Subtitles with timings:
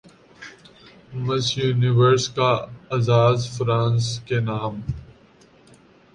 [1.25, 2.51] مس Universe کا
[2.93, 4.73] اعزاز France کے نام